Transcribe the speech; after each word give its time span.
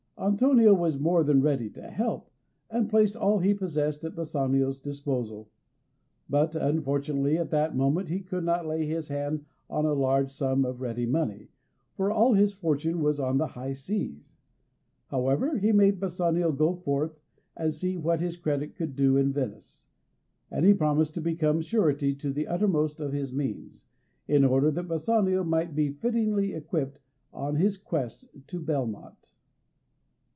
Antonio 0.19 0.71
was 0.71 0.99
more 0.99 1.23
than 1.23 1.41
ready 1.41 1.67
to 1.71 1.81
help, 1.81 2.29
and 2.69 2.91
placed 2.91 3.15
all 3.17 3.39
he 3.39 3.55
possessed 3.55 4.03
at 4.03 4.13
Bassanio's 4.13 4.79
disposal. 4.79 5.49
But, 6.29 6.55
unfortunately, 6.55 7.39
at 7.39 7.49
that 7.49 7.75
moment 7.75 8.09
he 8.09 8.19
could 8.19 8.43
not 8.43 8.67
lay 8.67 8.85
his 8.85 9.07
hand 9.07 9.45
on 9.67 9.83
a 9.87 9.93
large 9.95 10.29
sum 10.29 10.63
of 10.63 10.79
ready 10.79 11.07
money, 11.07 11.49
for 11.95 12.11
all 12.11 12.35
his 12.35 12.53
fortune 12.53 13.01
was 13.01 13.19
on 13.19 13.39
the 13.39 13.47
high 13.47 13.73
seas. 13.73 14.35
However, 15.07 15.57
he 15.57 15.71
bade 15.71 15.99
Bassanio 15.99 16.51
go 16.51 16.75
forth, 16.75 17.19
and 17.57 17.73
see 17.73 17.97
what 17.97 18.21
his 18.21 18.37
credit 18.37 18.75
could 18.75 18.95
do 18.95 19.17
in 19.17 19.33
Venice; 19.33 19.87
and 20.51 20.63
he 20.67 20.73
promised 20.75 21.15
to 21.15 21.21
become 21.21 21.61
surety 21.61 22.13
to 22.17 22.31
the 22.31 22.45
uttermost 22.47 23.01
of 23.01 23.11
his 23.11 23.33
means, 23.33 23.87
in 24.27 24.45
order 24.45 24.69
that 24.69 24.87
Bassanio 24.87 25.43
might 25.43 25.73
be 25.73 25.89
fittingly 25.89 26.53
equipped 26.53 26.99
on 27.33 27.55
his 27.55 27.79
quest 27.79 28.29
to 28.45 28.59
Belmont. 28.59 29.33